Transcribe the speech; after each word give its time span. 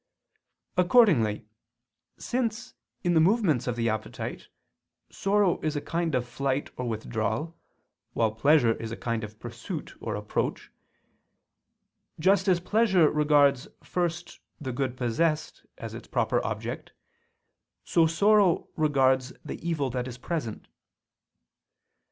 Accordingly, 0.77 1.45
since, 2.17 2.73
in 3.03 3.13
the 3.13 3.19
movements 3.19 3.67
of 3.67 3.75
the 3.75 3.87
appetite, 3.87 4.47
sorrow 5.11 5.61
is 5.61 5.75
a 5.75 5.79
kind 5.81 6.15
of 6.15 6.27
flight 6.27 6.71
or 6.75 6.89
withdrawal, 6.89 7.55
while 8.13 8.31
pleasure 8.31 8.73
is 8.77 8.91
a 8.91 8.97
kind 8.97 9.23
of 9.23 9.37
pursuit 9.39 9.93
or 9.99 10.15
approach; 10.15 10.71
just 12.19 12.47
as 12.47 12.59
pleasure 12.59 13.11
regards 13.11 13.67
first 13.83 14.39
the 14.59 14.71
good 14.73 14.97
possessed, 14.97 15.67
as 15.77 15.93
its 15.93 16.07
proper 16.07 16.43
object, 16.43 16.93
so 17.83 18.07
sorrow 18.07 18.69
regards 18.75 19.33
the 19.45 19.61
evil 19.63 19.91
that 19.91 20.07
is 20.07 20.17
present. 20.17 20.67